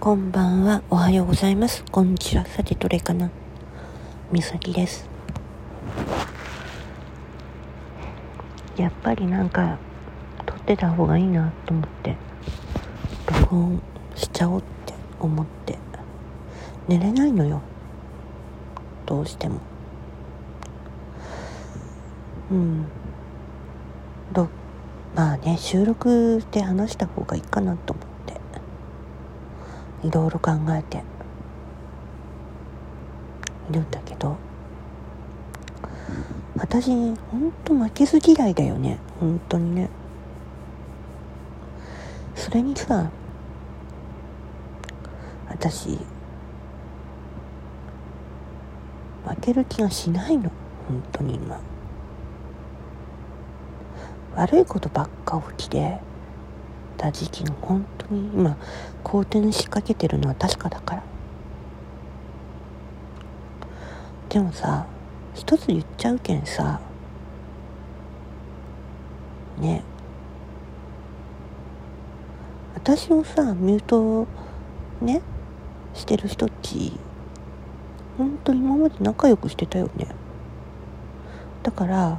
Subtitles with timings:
[0.00, 0.82] こんばんは。
[0.90, 1.84] おはようございます。
[1.92, 2.44] こんにちは。
[2.46, 3.30] さてどれかな？
[4.32, 5.08] みさきです。
[8.76, 9.78] やっぱりなんか
[10.46, 12.16] 撮ってた方がいいなと思って
[13.40, 13.82] 録音
[14.16, 15.78] しちゃおうって思って。
[16.88, 17.60] 寝れないのよ。
[19.06, 19.60] どうしても。
[22.50, 22.84] うん。
[24.32, 24.48] ど
[25.14, 28.40] まあね収録で話した方がいいかなと思って。
[30.06, 31.02] いろいろ考えて。
[33.70, 34.36] いるんだけど。
[36.56, 38.98] 私ほんと負けず嫌いだよね。
[39.20, 39.90] 本当にね。
[42.34, 43.10] それにさ
[45.48, 45.98] 私
[49.30, 50.50] 負ける気がしないの。
[50.88, 51.60] 本当に今。
[54.34, 55.98] 悪いことばっか起きて
[56.96, 58.56] た時期の本当に今
[59.02, 61.02] 好転に仕掛けてるのは確かだから。
[64.28, 64.86] でもさ
[65.34, 66.80] 一つ言っちゃうけんさ
[69.58, 69.82] ね。
[72.74, 74.26] 私をさミュート
[75.00, 75.22] ね
[75.94, 76.98] してる人っち
[78.24, 80.06] 本当に今まで仲良くしてたよね。
[81.62, 82.18] だから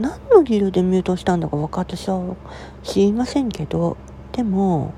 [0.00, 2.36] 何の理由でミュートしたんだか分か私は
[2.82, 3.96] 知りませんけど
[4.32, 4.94] でも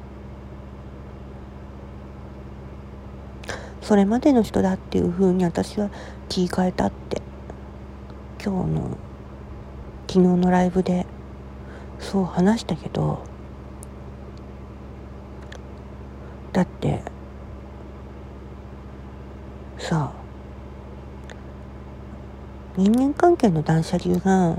[3.83, 5.91] それまでの人だっていう風に私は
[6.29, 7.21] 気替えたって
[8.43, 8.99] 今日の
[10.07, 11.07] 昨日のライブで
[11.99, 13.25] そう話したけど
[16.53, 17.03] だって
[19.91, 20.13] さ
[22.77, 24.57] 人間関係の断捨離が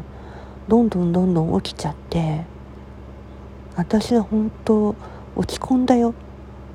[0.68, 2.44] どんどんどんどん起きちゃって
[3.78, 4.94] 私は本当
[5.38, 6.14] 落ち込んだよ。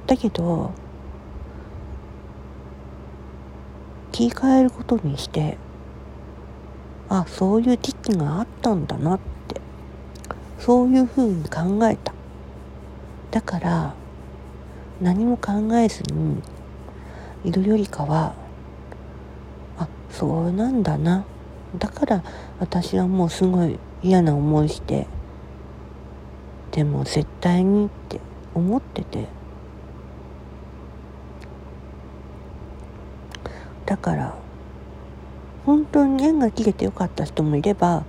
[0.06, 0.72] だけど
[4.10, 5.58] 気変えることにして
[7.10, 9.60] あそういう時期があったんだなって
[10.58, 12.14] そういうふうに考えた。
[13.32, 13.94] だから
[15.02, 16.40] 何も考えずに
[17.44, 18.45] いるよりかは
[20.18, 21.26] そうなんだな。
[21.78, 22.22] だから
[22.58, 25.06] 私はもうすごい嫌な思いして
[26.70, 28.18] でも絶対にって
[28.54, 29.26] 思ってて。
[33.84, 34.34] だから
[35.66, 38.04] 本当に縁が切れてよかった人もいれば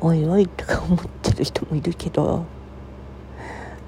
[0.00, 2.44] おいおいとか思ってる人もいるけど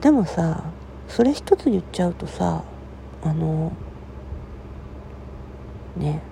[0.01, 0.65] でもさ
[1.09, 2.65] それ一つ言っちゃうとさ
[3.23, 3.73] あの
[5.97, 6.23] ね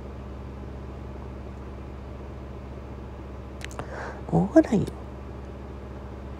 [4.33, 4.81] 大笑い。
[4.81, 4.87] よ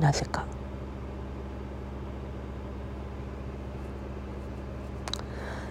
[0.01, 0.47] なぜか。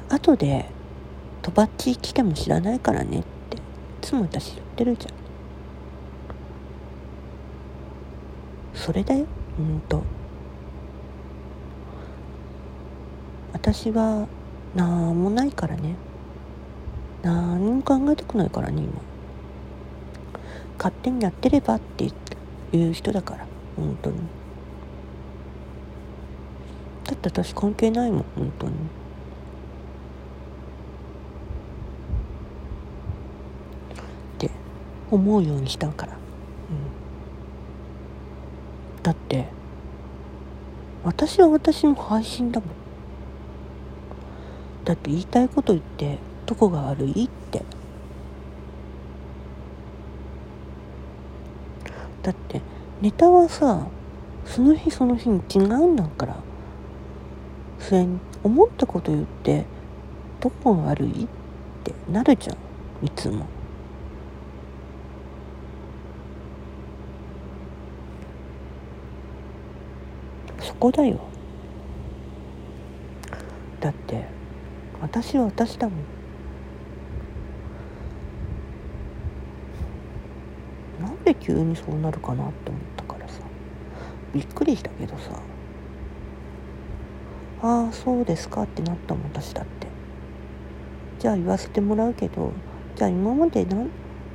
[0.10, 0.66] 後で
[1.42, 3.60] とばっち来ても知らないからねってい
[4.02, 5.14] つも私言ってるじゃん。
[8.76, 9.26] それだよ
[9.58, 10.04] ほんと
[13.54, 14.28] 私は
[14.76, 15.96] なんもないからね。
[17.22, 19.11] 何も考えたくないからね今。
[20.82, 24.18] 勝手にやってればっていう人だから本当に。
[27.04, 28.74] だって私関係ないもん本当に。
[28.74, 28.76] っ
[34.40, 34.50] て
[35.12, 36.16] 思うようにしたから、う
[38.98, 39.50] ん、だって
[41.04, 42.70] 私は私の配信だもん。
[44.84, 46.18] だって言いたいこと言って
[46.48, 47.64] どこが悪いって。
[52.24, 52.62] だって
[53.02, 53.88] ネタはさ
[54.46, 56.38] その日その日に違うんだから。
[57.80, 59.66] それに思ったこと言って
[60.40, 61.28] どこが悪いっ
[61.84, 62.58] てなるじゃん。
[63.06, 63.48] いつも。
[70.60, 71.20] そこだよ。
[73.80, 74.28] だって
[75.02, 76.00] 私は私だもん
[81.04, 83.42] なんで急にそうなるかなって思ったからさ。
[84.34, 85.32] びっくりしたけどさ。
[87.64, 89.88] ああそうですかってなったもん私だって。
[91.20, 92.52] じゃあ言わせてもらうけど
[92.96, 93.90] じゃあ今まで何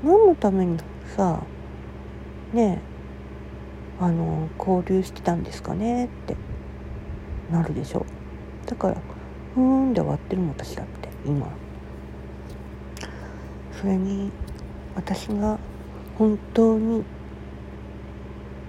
[0.05, 0.79] 何のために
[1.17, 1.43] さ
[2.53, 2.81] ね
[4.00, 6.37] えあの交流してたんですかねって
[7.50, 8.05] なるでしょ。
[8.67, 8.97] だから
[9.55, 11.49] ふーんで終わってるもん私だって今。
[13.73, 14.31] それに
[14.94, 15.59] 私が
[16.18, 17.04] 本当に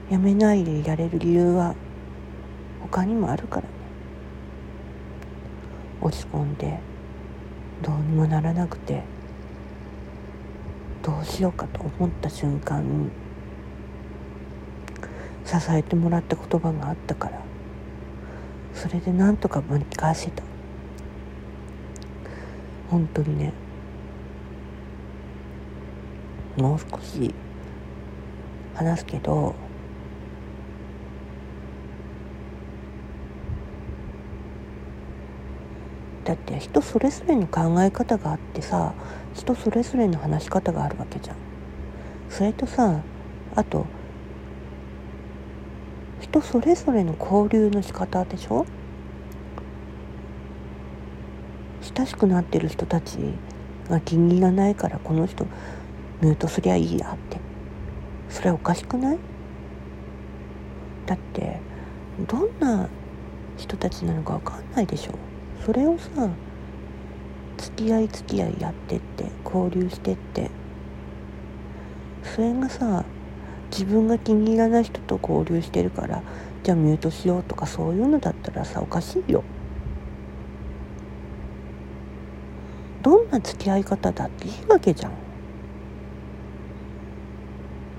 [0.10, 1.76] やめないでいられる理由は
[2.82, 3.68] 他にもあるからね。
[6.02, 6.80] 落ち込んで
[7.82, 9.04] どうにもならなくて
[11.04, 13.10] どうしようかと思った瞬間に
[15.46, 17.42] 支えてもらった言葉があったから
[18.74, 20.44] それでなんとかぶり返せた。
[22.90, 23.54] 本当にね
[26.58, 27.34] もう少し
[28.76, 29.54] 話すけど
[36.26, 38.94] だって人それぞれの考え方があってさ
[39.34, 41.38] 人それぞれの話し方があるわけじゃん。
[42.30, 43.02] それとさ
[43.56, 43.86] あと
[46.20, 48.66] 人それぞれの交流の仕方でしょ？
[51.96, 53.18] 親しくなってる人たち
[53.90, 55.48] が気に入らないからこの人
[56.22, 57.40] ミュートすりゃいいやって。
[58.30, 59.18] それおかしくない？
[61.06, 61.60] だって
[62.28, 62.90] どんな
[63.58, 65.14] 人たちなのか分かんないでしょ。
[65.66, 66.30] それをさ
[67.58, 70.50] 付き合い付き合いやってって交流してって。
[72.24, 73.06] それがさ
[73.72, 76.22] 自分が気に入らない人と交流してるから
[76.64, 79.44] じゃあミュートしようとかそういうのだったらさおかしいよ。
[83.02, 85.27] どんな付き合い方だっていいわけじゃん。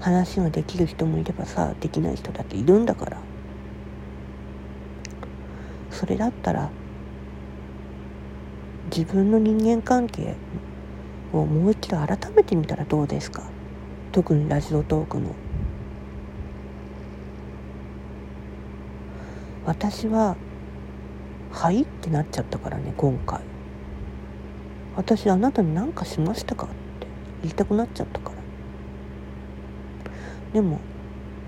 [0.00, 3.18] 話ができる人もいればさできない人だっているんだから。
[5.90, 6.70] それだったら
[8.94, 10.36] 自分の人間関係
[11.32, 13.42] をもう一度改めてみたらどうですか？
[14.12, 15.34] 特にラジオトークの。
[19.66, 20.36] 私は
[21.52, 23.40] 「はい?」ってなっちゃったからね今回。
[24.96, 26.66] 私あなたに何かしましたか？
[26.66, 26.74] って
[27.42, 28.37] 言いたくなっちゃったから。
[30.52, 30.80] でも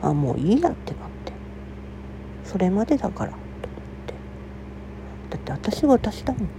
[0.00, 1.40] あもういいやってなって。
[2.42, 3.32] それまでだから
[3.62, 4.14] と思って。
[5.30, 6.52] だって私は私だもん。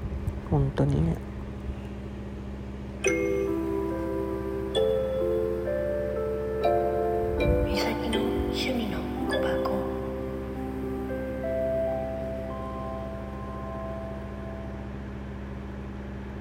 [0.45, 1.17] 本当にね。